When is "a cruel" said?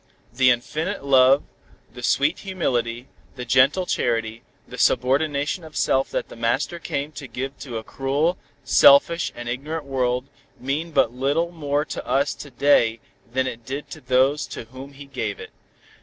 7.71-8.39